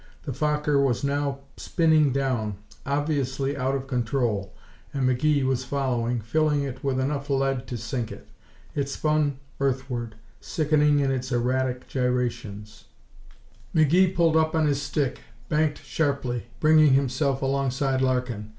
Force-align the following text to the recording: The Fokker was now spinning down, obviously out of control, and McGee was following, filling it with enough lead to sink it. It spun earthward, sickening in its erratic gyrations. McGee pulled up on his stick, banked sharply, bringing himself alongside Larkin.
The 0.23 0.33
Fokker 0.33 0.81
was 0.83 1.03
now 1.03 1.41
spinning 1.57 2.11
down, 2.11 2.57
obviously 2.87 3.55
out 3.55 3.75
of 3.75 3.85
control, 3.85 4.51
and 4.91 5.07
McGee 5.07 5.45
was 5.45 5.63
following, 5.63 6.21
filling 6.21 6.63
it 6.63 6.83
with 6.83 6.99
enough 6.99 7.29
lead 7.29 7.67
to 7.67 7.77
sink 7.77 8.11
it. 8.11 8.27
It 8.73 8.89
spun 8.89 9.37
earthward, 9.59 10.15
sickening 10.39 11.01
in 11.01 11.11
its 11.11 11.31
erratic 11.31 11.87
gyrations. 11.87 12.85
McGee 13.75 14.15
pulled 14.15 14.35
up 14.37 14.55
on 14.55 14.65
his 14.65 14.81
stick, 14.81 15.19
banked 15.49 15.83
sharply, 15.83 16.47
bringing 16.59 16.93
himself 16.93 17.43
alongside 17.43 18.01
Larkin. 18.01 18.49